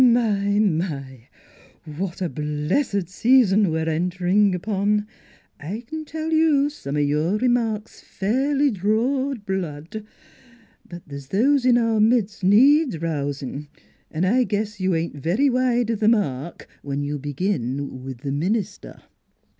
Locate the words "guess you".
14.43-14.95